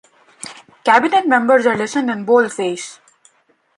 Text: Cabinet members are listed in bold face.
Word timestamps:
Cabinet 0.83 1.27
members 1.27 1.67
are 1.67 1.77
listed 1.77 2.09
in 2.09 2.25
bold 2.25 2.51
face. 2.51 2.99